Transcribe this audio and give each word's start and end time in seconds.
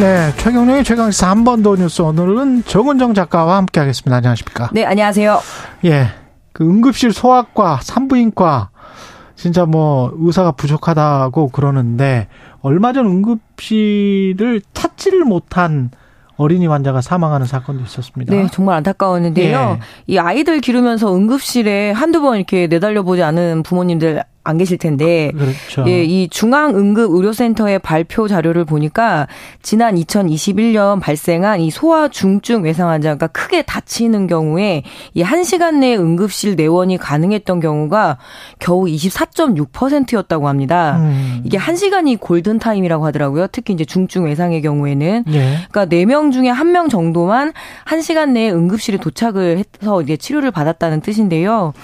네, 0.00 0.32
최경영의 0.36 0.84
최강시사 0.84 1.28
한 1.30 1.44
번 1.44 1.62
더 1.62 1.74
뉴스 1.74 2.02
오늘은 2.02 2.64
정은정 2.64 3.14
작가와 3.14 3.56
함께하겠습니다. 3.56 4.16
안녕하십니까? 4.16 4.70
네, 4.72 4.84
안녕하세요. 4.84 5.40
예, 5.86 6.06
그 6.52 6.64
응급실 6.64 7.12
소아과, 7.12 7.80
산부인과 7.82 8.70
진짜 9.34 9.64
뭐 9.66 10.12
의사가 10.18 10.52
부족하다고 10.52 11.48
그러는데 11.48 12.28
얼마 12.60 12.92
전 12.92 13.06
응급실을 13.06 14.62
찾지를 14.72 15.24
못한 15.24 15.90
어린이 16.36 16.66
환자가 16.68 17.00
사망하는 17.00 17.46
사건도 17.46 17.82
있었습니다. 17.84 18.32
네, 18.32 18.46
정말 18.52 18.76
안타까웠는데요. 18.76 19.78
예. 19.80 19.80
이 20.06 20.18
아이들 20.18 20.60
기르면서 20.60 21.12
응급실에 21.14 21.90
한두 21.90 22.20
번 22.20 22.36
이렇게 22.36 22.68
내달려 22.68 23.02
보지 23.02 23.22
않은 23.24 23.64
부모님들 23.64 24.22
안 24.48 24.56
계실 24.56 24.78
텐데 24.78 25.30
그렇죠. 25.36 25.84
예, 25.90 26.02
이 26.04 26.26
중앙 26.30 26.74
응급 26.74 27.10
의료센터의 27.12 27.80
발표 27.80 28.26
자료를 28.26 28.64
보니까 28.64 29.28
지난 29.60 29.94
2021년 29.94 31.00
발생한 31.00 31.60
이 31.60 31.70
소아 31.70 32.08
중증 32.08 32.62
외상 32.62 32.88
환자가 32.88 33.26
크게 33.26 33.60
다치는 33.62 34.26
경우에 34.26 34.84
이 35.12 35.22
1시간 35.22 35.80
내에 35.80 35.96
응급실 35.96 36.56
내원이 36.56 36.96
가능했던 36.96 37.60
경우가 37.60 38.16
겨우 38.58 38.86
24.6%였다고 38.86 40.48
합니다. 40.48 40.96
음. 41.02 41.42
이게 41.44 41.58
1시간이 41.58 42.18
골든 42.18 42.58
타임이라고 42.58 43.04
하더라고요. 43.04 43.48
특히 43.52 43.74
이제 43.74 43.84
중증 43.84 44.24
외상의 44.24 44.62
경우에는 44.62 45.24
예. 45.28 45.58
그러니까 45.70 45.84
4명 45.94 46.32
중에 46.32 46.50
1명 46.50 46.88
정도만 46.88 47.52
1시간 47.84 48.30
내에 48.30 48.50
응급실에 48.50 48.96
도착을 48.96 49.62
해서 49.82 50.00
이제 50.00 50.16
치료를 50.16 50.50
받았다는 50.52 51.02
뜻인데요. 51.02 51.74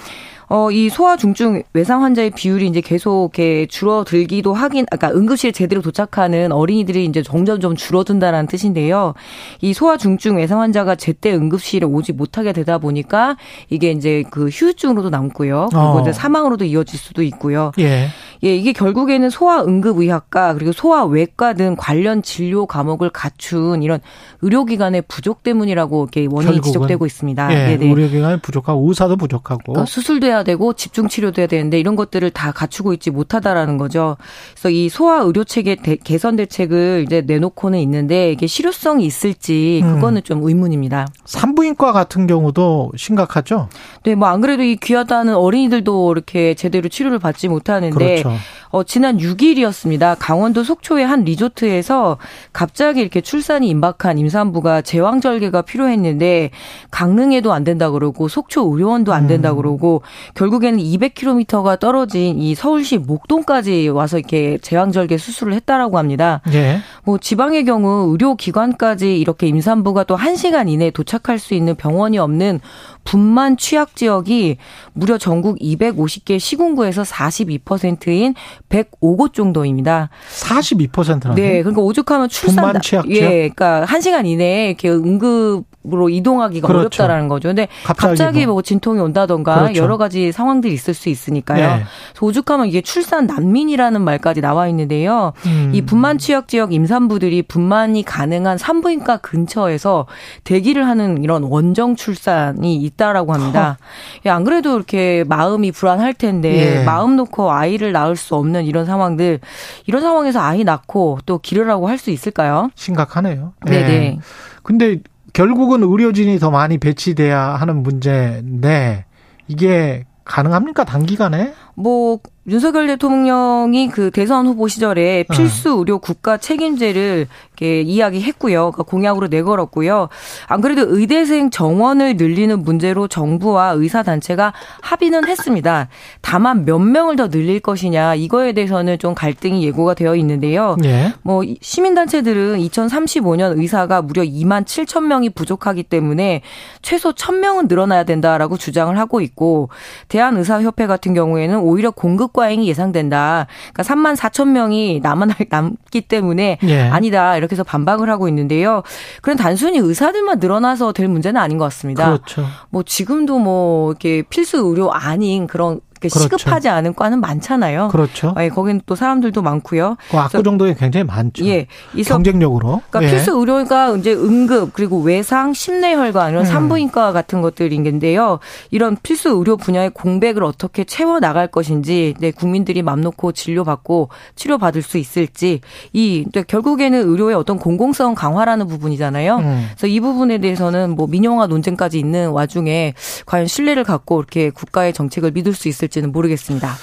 어, 0.47 0.69
이 0.71 0.89
소아 0.89 1.17
중증 1.17 1.63
외상 1.73 2.03
환자의 2.03 2.31
비율이 2.31 2.67
이제 2.67 2.81
계속 2.81 3.31
이렇게 3.35 3.65
줄어들기도 3.67 4.53
하긴, 4.53 4.85
아까 4.91 5.11
응급실에 5.11 5.51
제대로 5.51 5.81
도착하는 5.81 6.51
어린이들이 6.51 7.05
이제 7.05 7.23
점점 7.23 7.59
좀 7.59 7.75
줄어든다는 7.75 8.47
뜻인데요. 8.47 9.13
이 9.61 9.73
소아 9.73 9.97
중증 9.97 10.37
외상 10.37 10.61
환자가 10.61 10.95
제때 10.95 11.33
응급실에 11.33 11.85
오지 11.85 12.13
못하게 12.13 12.53
되다 12.53 12.77
보니까 12.77 13.37
이게 13.69 13.91
이제 13.91 14.23
그 14.29 14.47
휴유증으로도 14.47 15.09
남고요. 15.09 15.67
그리고 15.71 15.83
어. 15.83 16.01
이제 16.01 16.13
사망으로도 16.13 16.65
이어질 16.65 16.99
수도 16.99 17.23
있고요. 17.23 17.71
예. 17.79 18.07
예, 18.43 18.55
이게 18.55 18.73
결국에는 18.73 19.29
소아 19.29 19.63
응급의학과 19.63 20.53
그리고 20.53 20.71
소아 20.71 21.05
외과 21.05 21.53
등 21.53 21.75
관련 21.77 22.21
진료 22.21 22.65
과목을 22.65 23.09
갖춘 23.09 23.81
이런 23.81 23.99
의료기관의 24.41 25.03
부족 25.07 25.41
때문이라고 25.41 26.03
이렇게 26.03 26.27
원인이 26.29 26.61
지적되고 26.61 27.05
있습니다. 27.05 27.53
예, 27.53 27.77
네네. 27.77 27.89
의료기관이 27.89 28.41
부족하고 28.41 28.87
의사도 28.87 29.15
부족하고 29.17 29.73
그러니까 29.73 29.85
수술도 29.85 30.27
해야 30.35 30.43
되고 30.43 30.73
집중 30.73 31.07
치료도 31.07 31.41
해야 31.41 31.47
되는데 31.47 31.79
이런 31.79 31.95
것들을 31.95 32.29
다 32.29 32.51
갖추고 32.51 32.93
있지 32.93 33.09
못하다라는 33.09 33.77
거죠. 33.77 34.17
그래서 34.53 34.69
이 34.69 34.89
소아 34.89 35.21
의료 35.21 35.43
체계 35.43 35.75
개선 35.75 36.35
대책을 36.35 37.05
이제 37.07 37.21
내놓고는 37.25 37.79
있는데 37.79 38.31
이게 38.31 38.45
실효성이 38.45 39.05
있을지 39.05 39.81
음. 39.83 39.95
그거는 39.95 40.19
음. 40.19 40.23
좀 40.23 40.43
의문입니다. 40.43 41.07
산부인과 41.25 41.91
같은 41.91 42.27
경우도 42.27 42.91
심각하죠? 42.95 43.69
네, 44.03 44.13
뭐 44.13 44.35
안 44.35 44.41
그래도 44.41 44.63
이 44.63 44.75
귀하다는 44.75 45.33
어린이들도 45.35 46.11
이렇게 46.11 46.55
제대로 46.55 46.89
치료를 46.89 47.19
받지 47.19 47.47
못하는데 47.47 48.21
그렇죠. 48.21 48.37
어, 48.69 48.83
지난 48.83 49.17
6일이었습니다. 49.17 50.17
강원도 50.19 50.65
속초의 50.65 51.07
한 51.07 51.23
리조트에서 51.23 52.17
갑자기 52.51 52.99
이렇게 52.99 53.21
출산이 53.21 53.69
임박한 53.69 54.17
임산부가 54.17 54.81
제왕절개가 54.81 55.61
필요했는데 55.61 56.51
강릉에도 56.91 57.53
안 57.53 57.63
된다 57.63 57.89
그러고 57.91 58.27
속초 58.27 58.69
의료원도 58.69 59.13
안 59.13 59.27
된다 59.27 59.51
음. 59.51 59.55
그러고 59.55 60.01
결국에는 60.33 60.79
200km가 60.79 61.79
떨어진 61.79 62.39
이 62.39 62.55
서울시 62.55 62.97
목동까지 62.97 63.89
와서 63.89 64.17
이렇게 64.17 64.57
제왕절개 64.57 65.17
수술을 65.17 65.53
했다라고 65.53 65.97
합니다. 65.97 66.41
예. 66.53 66.79
뭐 67.03 67.17
지방의 67.17 67.65
경우 67.65 68.11
의료기관까지 68.11 69.19
이렇게 69.19 69.47
임산부가 69.47 70.05
또 70.05 70.17
1시간 70.17 70.69
이내에 70.69 70.91
도착할 70.91 71.39
수 71.39 71.53
있는 71.53 71.75
병원이 71.75 72.17
없는 72.17 72.59
분만 73.03 73.55
취약 73.57 73.95
지역이 73.95 74.57
무려 74.93 75.17
전국 75.17 75.59
250개 75.59 76.39
시군구에서 76.39 77.03
42%인 77.03 78.33
105곳 78.69 79.33
정도입니다. 79.33 80.09
42%라요? 80.29 81.35
네, 81.35 81.61
그러니까 81.61 81.81
오죽하면 81.81 82.29
출산 82.29 82.63
분만 82.63 82.81
취약 82.81 83.05
지역? 83.05 83.15
예, 83.15 83.49
그러니까 83.49 83.85
1시간 83.87 84.25
이내에 84.25 84.67
이렇게 84.69 84.89
응급 84.89 85.25
으 85.25 85.74
로 85.89 86.09
이동하기가 86.09 86.67
그렇죠. 86.67 86.79
어렵다라는 87.03 87.27
거죠. 87.27 87.49
근데 87.49 87.67
갑자기, 87.83 88.09
갑자기 88.09 88.45
뭐. 88.45 88.55
뭐. 88.55 88.61
진통이 88.61 88.99
온다던가 88.99 89.63
그렇죠. 89.63 89.81
여러 89.81 89.97
가지 89.97 90.31
상황들이 90.31 90.73
있을 90.73 90.93
수 90.93 91.09
있으니까요. 91.09 91.77
네. 91.77 91.83
오죽하면 92.21 92.67
이게 92.67 92.81
출산 92.81 93.27
난민이라는 93.27 94.01
말까지 94.01 94.41
나와 94.41 94.67
있는데요. 94.69 95.33
음. 95.45 95.71
이 95.73 95.81
분만 95.81 96.17
취약 96.17 96.47
지역 96.47 96.73
임산부들이 96.73 97.43
분만이 97.43 98.03
가능한 98.03 98.57
산부인과 98.57 99.17
근처에서 99.17 100.05
대기를 100.45 100.87
하는 100.87 101.23
이런 101.23 101.43
원정 101.43 101.95
출산이 101.95 102.75
있다라고 102.77 103.33
합니다. 103.33 103.77
예, 104.25 104.29
안 104.29 104.43
그래도 104.45 104.75
이렇게 104.75 105.23
마음이 105.27 105.71
불안할 105.71 106.13
텐데 106.13 106.79
예. 106.79 106.83
마음 106.85 107.15
놓고 107.15 107.51
아이를 107.51 107.91
낳을 107.91 108.15
수 108.15 108.35
없는 108.35 108.65
이런 108.65 108.85
상황들 108.85 109.39
이런 109.85 110.01
상황에서 110.01 110.39
아이 110.39 110.63
낳고 110.63 111.19
또 111.25 111.39
기르라고 111.39 111.89
할 111.89 111.95
수 111.97 112.11
있을까요? 112.11 112.69
심각하네요. 112.75 113.53
네네. 113.65 113.89
예. 113.89 114.19
근데 114.63 114.99
결국은 115.35 115.83
의료진이 115.83 116.39
더 116.39 116.49
많이 116.49 116.77
배치돼야 116.77 117.39
하는 117.41 117.83
문제인데 117.83 119.03
이게 119.49 120.05
가능합니까 120.23 120.85
단기간에? 120.85 121.53
뭐 121.75 122.19
윤석열 122.47 122.85
대통령이 122.85 123.89
그 123.89 124.11
대선 124.11 124.45
후보 124.45 124.67
시절에 124.67 125.23
필수 125.31 125.73
어. 125.73 125.79
의료 125.79 125.97
국가 125.97 126.37
책임제를 126.37 127.27
이렇게 127.49 127.81
이야기했고요. 127.81 128.71
그러니까 128.71 128.83
공약으로 128.83 129.27
내걸었고요. 129.27 130.09
안 130.47 130.61
그래도 130.61 130.83
의대생 130.85 131.49
정원을 131.49 132.17
늘리는 132.17 132.61
문제로 132.61 133.07
정부와 133.07 133.71
의사 133.71 134.03
단체가 134.03 134.53
합의는 134.81 135.27
했습니다. 135.27 135.87
다만 136.21 136.65
몇 136.65 136.77
명을 136.77 137.15
더 137.15 137.29
늘릴 137.29 137.61
것이냐 137.61 138.13
이거에 138.15 138.53
대해서는 138.53 138.99
좀 138.99 139.15
갈등이 139.15 139.65
예고가 139.65 139.95
되어 139.95 140.15
있는데요. 140.15 140.77
예. 140.83 141.13
뭐 141.23 141.41
시민 141.61 141.95
단체들은 141.95 142.59
2035년 142.59 143.57
의사가 143.57 144.03
무려 144.03 144.21
2만 144.21 144.65
7천 144.65 145.05
명이 145.05 145.29
부족하기 145.29 145.83
때문에 145.83 146.41
최소 146.83 147.11
1,000명은 147.11 147.69
늘어나야 147.69 148.03
된다라고 148.03 148.57
주장을 148.57 148.95
하고 148.99 149.21
있고 149.21 149.69
대한의사협회 150.09 150.85
같은 150.85 151.15
경우에는 151.15 151.57
오히려 151.59 151.89
공급 151.89 152.34
과잉이 152.35 152.67
예상된다. 152.67 153.47
그러니까 153.73 153.83
3만 153.83 154.15
4천 154.15 154.49
명이 154.49 154.99
남아 155.01 155.27
남기 155.49 156.01
때문에 156.01 156.59
예. 156.63 156.81
아니다 156.81 157.37
이렇게 157.37 157.53
해서 157.53 157.63
반박을 157.63 158.09
하고 158.09 158.27
있는데요. 158.27 158.83
그런 159.21 159.37
단순히 159.37 159.79
의사들만 159.79 160.39
늘어나서 160.39 160.91
될 160.91 161.07
문제는 161.07 161.39
아닌 161.39 161.57
것 161.57 161.65
같습니다. 161.65 162.05
그렇죠. 162.05 162.45
뭐 162.69 162.83
지금도 162.83 163.39
뭐 163.39 163.91
이렇게 163.91 164.23
필수 164.23 164.57
의료 164.57 164.91
아닌 164.91 165.47
그런 165.47 165.79
그렇죠. 166.09 166.37
시급하지 166.37 166.69
않은 166.69 166.93
과는 166.93 167.21
많잖아요. 167.21 167.89
그렇죠. 167.89 168.33
예, 168.39 168.49
거기는 168.49 168.81
또 168.85 168.95
사람들도 168.95 169.41
많고요. 169.41 169.97
그 170.09 170.17
악구 170.17 170.43
정도에 170.43 170.73
굉장히 170.73 171.05
많죠. 171.05 171.45
예, 171.45 171.67
경쟁력으로. 172.05 172.81
그러니까 172.89 173.03
예. 173.03 173.15
필수 173.15 173.31
의료가 173.37 173.95
이제 173.97 174.13
응급 174.13 174.73
그리고 174.73 175.01
외상, 175.01 175.53
심내혈관 175.53 176.31
이런 176.31 176.43
음. 176.43 176.45
산부인과 176.45 177.11
같은 177.11 177.41
것들인데요. 177.41 178.39
이런 178.71 178.97
필수 179.01 179.29
의료 179.29 179.57
분야의 179.57 179.91
공백을 179.91 180.43
어떻게 180.43 180.83
채워 180.83 181.19
나갈 181.19 181.47
것인지, 181.47 182.13
네, 182.19 182.31
국민들이 182.31 182.81
맘 182.81 183.01
놓고 183.01 183.31
진료받고 183.31 184.09
치료받을 184.35 184.81
수 184.81 184.97
있을지 184.97 185.61
이 185.93 186.25
결국에는 186.47 187.07
의료의 187.07 187.35
어떤 187.35 187.57
공공성 187.59 188.15
강화라는 188.15 188.67
부분이잖아요. 188.67 189.37
음. 189.37 189.67
그래서 189.69 189.87
이 189.87 189.99
부분에 189.99 190.39
대해서는 190.39 190.91
뭐 190.91 191.07
민영화 191.07 191.47
논쟁까지 191.47 191.99
있는 191.99 192.29
와중에 192.29 192.93
과연 193.25 193.47
신뢰를 193.47 193.83
갖고 193.83 194.19
이렇게 194.19 194.49
국가의 194.49 194.93
정책을 194.93 195.31
믿을 195.31 195.53
수 195.53 195.67
있을지 195.67 195.94
있을지는 195.95 196.11
모르겠습니다. 196.11 196.73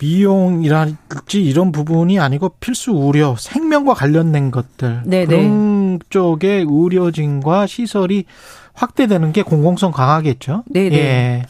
미용이랄지 0.00 1.42
이런 1.42 1.72
부분이 1.72 2.20
아니고 2.20 2.50
필수 2.60 2.92
의료, 2.92 3.34
생명과 3.36 3.94
관련된 3.94 4.50
것들 4.50 5.02
네네. 5.04 5.26
그런 5.26 5.98
쪽에 6.08 6.64
의료진과 6.68 7.66
시설이 7.66 8.24
확대되는 8.74 9.32
게 9.32 9.42
공공성 9.42 9.90
강하겠죠. 9.90 10.62
네, 10.66 10.88
네. 10.88 10.96
예. 10.96 11.42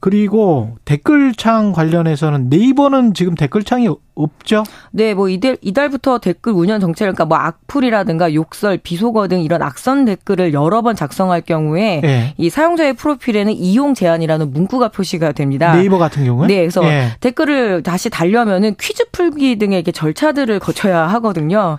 그리고 0.00 0.78
댓글창 0.84 1.72
관련해서는 1.72 2.48
네이버는 2.48 3.14
지금 3.14 3.34
댓글창이 3.34 3.88
없죠? 4.14 4.64
네, 4.90 5.14
뭐 5.14 5.28
이달 5.28 5.56
이달부터 5.60 6.18
댓글 6.18 6.52
운영 6.52 6.80
정책을 6.80 7.12
그러니까 7.12 7.24
뭐 7.26 7.38
악플이라든가 7.38 8.34
욕설, 8.34 8.78
비속어 8.78 9.28
등 9.28 9.40
이런 9.42 9.62
악성 9.62 10.04
댓글을 10.04 10.52
여러 10.52 10.82
번 10.82 10.96
작성할 10.96 11.42
경우에 11.42 12.00
네. 12.02 12.34
이 12.36 12.50
사용자의 12.50 12.94
프로필에는 12.94 13.52
이용 13.52 13.94
제한이라는 13.94 14.52
문구가 14.52 14.88
표시가 14.88 15.32
됩니다. 15.32 15.74
네이버 15.74 15.98
같은 15.98 16.24
경우에? 16.24 16.46
네, 16.48 16.56
그래서 16.56 16.80
네. 16.82 17.10
댓글을 17.20 17.82
다시 17.82 18.10
달려면은 18.10 18.74
퀴즈 18.80 19.04
풀기 19.12 19.56
등의 19.56 19.78
이렇게 19.78 19.92
절차들을 19.92 20.58
거쳐야 20.58 21.06
하거든요. 21.08 21.78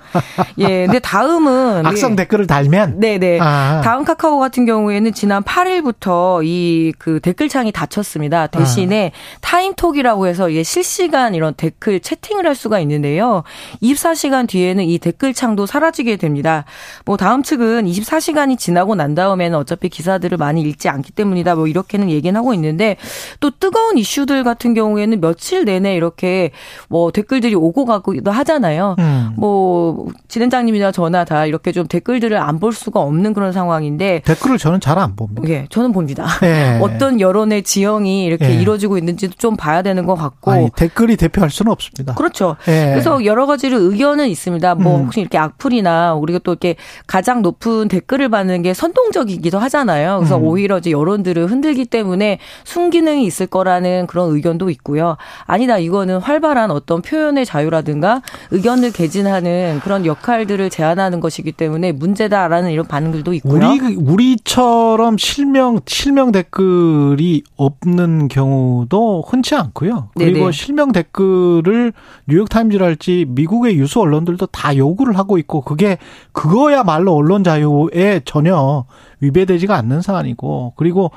예, 0.58 0.86
근데 0.86 1.00
다음은 1.00 1.86
악성 1.86 2.12
예. 2.12 2.16
댓글을 2.16 2.48
달면 2.48 3.00
네, 3.00 3.18
네. 3.18 3.40
아. 3.42 3.82
다음 3.84 4.04
카카오 4.04 4.40
같은 4.40 4.66
경우에는 4.66 5.14
지난 5.14 5.44
8일부터 5.44 6.42
이 6.46 6.92
그 6.98 7.20
댓글창이 7.20 7.72
닫혔습니다. 7.72 8.48
대신에 8.48 9.12
아. 9.14 9.38
타임톡이라고 9.42 10.28
해서 10.28 10.50
이게 10.50 10.64
실시간 10.64 11.36
이런 11.36 11.54
댓글 11.56 12.00
채팅 12.00 12.21
채팅을 12.22 12.46
할 12.46 12.56
수가 12.56 12.80
있는데요. 12.80 13.44
24시간 13.82 14.48
뒤에는 14.48 14.84
이 14.84 14.98
댓글창도 15.00 15.66
사라지게 15.66 16.16
됩니다. 16.18 16.66
뭐 17.06 17.18
다음 17.18 17.44
측은 17.44 17.86
24시간이 17.86 18.58
지나고 18.58 18.96
난 18.96 19.16
다음에는 19.16 19.58
어차피 19.58 19.90
기사들을 19.90 20.38
많이 20.38 20.62
읽지 20.62 20.88
않기 20.90 21.12
때문이다. 21.12 21.56
뭐 21.56 21.68
이렇게는 21.68 22.10
얘기는 22.10 22.36
하고 22.38 22.54
있는데 22.54 22.98
또 23.40 23.52
뜨거운 23.52 23.98
이슈들 23.98 24.44
같은 24.44 24.74
경우에는 24.74 25.20
며칠 25.20 25.66
내내 25.66 25.96
이렇게 25.96 26.52
뭐 26.88 27.12
댓글들이 27.12 27.56
오고 27.56 27.86
가고도 27.86 28.32
하잖아요. 28.32 28.96
음. 29.00 29.34
뭐 29.36 30.08
진행장님이나 30.28 30.92
저나 30.92 31.26
다 31.26 31.46
이렇게 31.46 31.72
좀 31.72 31.88
댓글들을 31.88 32.38
안 32.38 32.62
볼 32.62 32.74
수가 32.74 33.00
없는 33.00 33.34
그런 33.34 33.54
상황인데 33.54 34.22
댓글을 34.24 34.60
저는 34.60 34.80
잘 34.80 35.00
안 35.00 35.16
봅니다. 35.16 35.42
예, 35.50 35.66
저는 35.72 35.94
봅니다. 35.94 36.28
네. 36.42 36.78
어떤 36.84 37.20
여론의 37.20 37.64
지형이 37.64 38.24
이렇게 38.26 38.50
네. 38.50 38.62
이루어지고 38.62 39.00
있는지도 39.00 39.34
좀 39.40 39.56
봐야 39.56 39.82
되는 39.82 40.06
것 40.06 40.14
같고 40.14 40.52
아니, 40.52 40.70
댓글이 40.76 41.16
대표할 41.16 41.50
수는 41.50 41.72
없습니다. 41.72 42.11
그렇죠. 42.16 42.56
예. 42.68 42.90
그래서 42.92 43.24
여러 43.26 43.46
가지로 43.46 43.80
의견은 43.80 44.28
있습니다. 44.28 44.76
뭐 44.76 44.98
음. 44.98 45.06
혹시 45.06 45.22
이렇게 45.22 45.38
악플이나 45.38 46.14
우리가 46.16 46.40
또 46.44 46.52
이렇게 46.52 46.76
가장 47.08 47.42
높은 47.42 47.88
댓글을 47.88 48.30
받는 48.30 48.62
게 48.62 48.74
선동적이기도 48.74 49.60
하잖아요. 49.60 50.18
그래서 50.18 50.38
음. 50.38 50.44
오히려 50.44 50.78
이제 50.78 50.92
여론들을 50.92 51.48
흔들기 51.48 51.86
때문에 51.86 52.40
순기능이 52.64 53.26
있을 53.26 53.48
거라는 53.48 54.08
그런 54.08 54.32
의견도 54.32 54.70
있고요. 54.72 55.18
아니다 55.46 55.78
이거는 55.78 56.20
활발한 56.20 56.72
어떤 56.72 57.02
표현의 57.02 57.46
자유라든가 57.46 58.22
의견을 58.52 58.92
개진하는 58.92 59.80
그런 59.84 60.06
역할들을 60.06 60.70
제한하는 60.70 61.20
것이기 61.20 61.52
때문에 61.52 61.92
문제다라는 61.92 62.72
이런 62.72 62.86
반응들도 62.88 63.34
있고요. 63.36 63.70
우리 63.70 63.96
우리처럼 63.96 65.18
실명 65.18 65.80
실명 65.86 66.32
댓글이 66.32 67.44
없는 67.58 68.28
경우도 68.28 69.24
흔치 69.28 69.56
않고요. 69.56 70.10
그리고 70.16 70.40
네네. 70.40 70.52
실명 70.52 70.92
댓글을 70.92 71.94
뉴욕타임즈랄지 72.28 73.26
미국의 73.30 73.78
유수 73.78 74.00
언론들도 74.00 74.48
다 74.48 74.76
요구를 74.76 75.18
하고 75.18 75.38
있고 75.38 75.62
그게 75.62 75.98
그거야말로 76.32 77.14
언론 77.14 77.44
자유에 77.44 78.22
전혀 78.26 78.86
위배되지가 79.20 79.76
않는 79.76 80.02
사안이고 80.02 80.74
그리고 80.76 81.12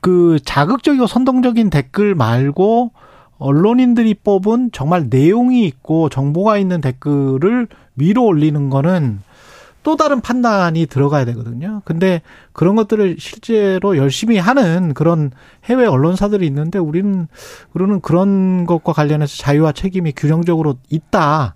그 0.00 0.38
자극적이고 0.44 1.06
선동적인 1.06 1.70
댓글 1.70 2.14
말고 2.14 2.92
언론인들이 3.38 4.14
뽑은 4.14 4.70
정말 4.72 5.08
내용이 5.10 5.64
있고 5.66 6.08
정보가 6.08 6.58
있는 6.58 6.80
댓글을 6.80 7.68
위로 7.96 8.24
올리는 8.24 8.70
거는 8.70 9.20
또 9.84 9.96
다른 9.96 10.20
판단이 10.20 10.86
들어가야 10.86 11.24
되거든요. 11.26 11.82
근데 11.84 12.22
그런 12.52 12.74
것들을 12.74 13.16
실제로 13.20 13.96
열심히 13.96 14.38
하는 14.38 14.94
그런 14.94 15.30
해외 15.66 15.86
언론사들이 15.86 16.44
있는데 16.46 16.80
우리는 16.80 17.28
그러는 17.72 18.00
그런 18.00 18.66
것과 18.66 18.92
관련해서 18.92 19.36
자유와 19.36 19.72
책임이 19.72 20.12
규정적으로 20.16 20.78
있다. 20.88 21.54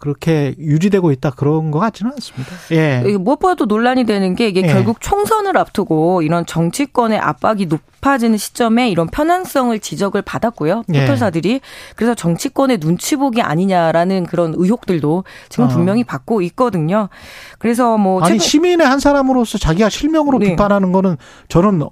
그렇게 0.00 0.54
유지되고 0.58 1.12
있다 1.12 1.30
그런 1.30 1.70
것 1.70 1.78
같지는 1.78 2.10
않습니다. 2.12 2.50
예. 2.72 3.02
무엇보다도 3.18 3.66
논란이 3.66 4.04
되는 4.06 4.34
게 4.34 4.48
이게 4.48 4.62
예. 4.62 4.66
결국 4.66 5.00
총선을 5.00 5.56
앞두고 5.58 6.22
이런 6.22 6.46
정치권의 6.46 7.18
압박이 7.18 7.66
높아지는 7.66 8.38
시점에 8.38 8.88
이런 8.90 9.08
편향성을 9.08 9.78
지적을 9.78 10.22
받았고요. 10.22 10.84
예. 10.94 11.00
포털사들이 11.02 11.52
예. 11.52 11.60
그래서 11.96 12.14
정치권의 12.14 12.78
눈치 12.78 13.14
보기 13.16 13.42
아니냐라는 13.42 14.24
그런 14.24 14.54
의혹들도 14.56 15.24
지금 15.50 15.66
어. 15.66 15.68
분명히 15.68 16.02
받고 16.02 16.40
있거든요. 16.42 17.10
그래서 17.58 17.98
뭐 17.98 18.22
아니 18.22 18.38
시민의 18.38 18.86
한 18.86 19.00
사람으로서 19.00 19.58
자기가 19.58 19.90
실명으로 19.90 20.38
네. 20.38 20.46
비판하는 20.50 20.92
거는 20.92 21.18
저는 21.48 21.82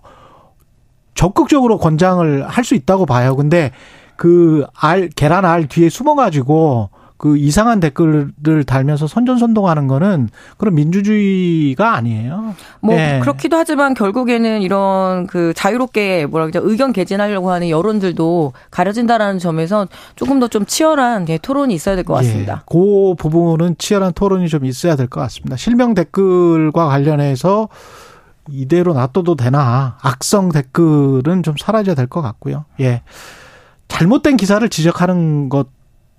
적극적으로 1.14 1.76
권장을 1.78 2.48
할 2.48 2.64
수 2.64 2.74
있다고 2.74 3.04
봐요. 3.06 3.36
근데 3.36 3.70
그 4.16 4.64
알 4.80 5.10
계란 5.10 5.44
알 5.44 5.68
뒤에 5.68 5.90
숨어 5.90 6.14
가지고 6.14 6.88
그 7.18 7.36
이상한 7.36 7.80
댓글을 7.80 8.64
달면서 8.64 9.06
선전선동하는 9.08 9.88
거는 9.88 10.28
그런 10.56 10.74
민주주의가 10.76 11.94
아니에요. 11.94 12.54
뭐 12.80 12.94
네. 12.94 13.18
그렇기도 13.20 13.56
하지만 13.56 13.92
결국에는 13.92 14.62
이런 14.62 15.26
그 15.26 15.52
자유롭게 15.54 16.26
뭐라 16.26 16.46
그러죠 16.46 16.66
의견 16.66 16.92
개진하려고 16.92 17.50
하는 17.50 17.68
여론들도 17.68 18.52
가려진다라는 18.70 19.38
점에서 19.38 19.86
조금 20.16 20.38
더 20.40 20.48
좀 20.48 20.64
치열한 20.64 21.28
예, 21.28 21.36
토론이 21.38 21.74
있어야 21.74 21.94
될 21.96 22.04
것 22.04 22.14
같습니다. 22.14 22.62
예. 22.62 22.64
그 22.72 23.14
부분은 23.18 23.74
치열한 23.78 24.12
토론이 24.14 24.48
좀 24.48 24.64
있어야 24.64 24.96
될 24.96 25.08
것 25.08 25.20
같습니다. 25.20 25.56
실명 25.56 25.94
댓글과 25.94 26.86
관련해서 26.86 27.68
이대로 28.50 28.94
놔둬도 28.94 29.34
되나 29.34 29.98
악성 30.00 30.50
댓글은 30.50 31.42
좀 31.42 31.54
사라져야 31.58 31.94
될 31.94 32.06
것 32.06 32.22
같고요. 32.22 32.64
예. 32.80 33.02
잘못된 33.88 34.36
기사를 34.36 34.66
지적하는 34.68 35.48
것 35.48 35.66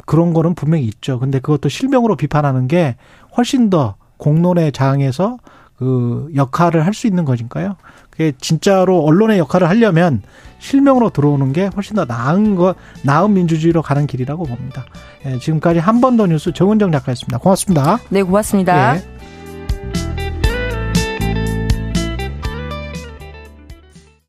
그런 0.09 0.33
거는 0.33 0.55
분명히 0.55 0.85
있죠. 0.85 1.19
근데 1.19 1.37
그것도 1.37 1.69
실명으로 1.69 2.15
비판하는 2.15 2.67
게 2.67 2.95
훨씬 3.37 3.69
더 3.69 3.93
공론의 4.17 4.71
장에서 4.71 5.37
그 5.77 6.29
역할을 6.35 6.83
할 6.83 6.95
수 6.95 7.05
있는 7.05 7.25
거니까요. 7.25 7.75
그게 8.09 8.33
진짜로 8.41 9.03
언론의 9.05 9.37
역할을 9.37 9.69
하려면 9.69 10.23
실명으로 10.57 11.11
들어오는 11.11 11.53
게 11.53 11.69
훨씬 11.75 11.95
더 11.95 12.05
나은 12.05 12.55
거, 12.55 12.73
나은 13.03 13.33
민주주의로 13.33 13.83
가는 13.83 14.07
길이라고 14.07 14.45
봅니다. 14.45 14.83
예, 15.27 15.37
지금까지 15.37 15.77
한 15.79 16.01
번 16.01 16.17
더 16.17 16.25
뉴스 16.25 16.51
정은정 16.53 16.91
작가였습니다. 16.91 17.37
고맙습니다. 17.37 17.99
네, 18.09 18.23
고맙습니다. 18.23 18.95
예. 18.97 19.18